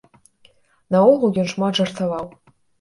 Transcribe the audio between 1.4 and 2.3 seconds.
ён шмат жартаваў.